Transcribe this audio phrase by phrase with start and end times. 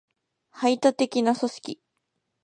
[0.49, 1.79] 排他的な組織